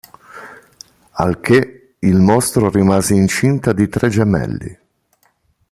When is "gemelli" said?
4.09-4.79